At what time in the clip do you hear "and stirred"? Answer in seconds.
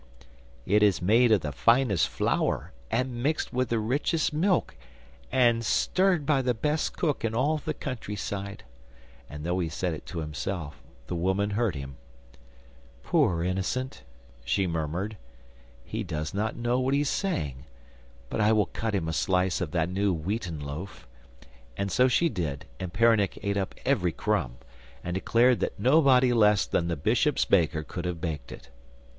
5.31-6.25